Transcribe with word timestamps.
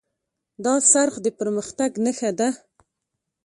دا 0.65 0.73
څرخ 0.91 1.13
د 1.25 1.27
پرمختګ 1.39 1.91
نښه 2.05 2.31
ده. 2.39 2.49